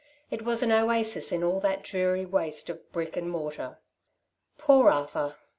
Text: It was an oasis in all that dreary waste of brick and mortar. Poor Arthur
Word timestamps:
It 0.31 0.41
was 0.41 0.63
an 0.63 0.71
oasis 0.71 1.31
in 1.31 1.43
all 1.43 1.59
that 1.59 1.83
dreary 1.83 2.25
waste 2.25 2.71
of 2.71 2.91
brick 2.91 3.15
and 3.15 3.29
mortar. 3.29 3.77
Poor 4.57 4.89
Arthur 4.89 5.35